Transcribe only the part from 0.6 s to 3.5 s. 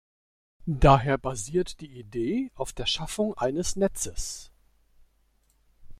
Daher basiert die Idee auf der Schaffung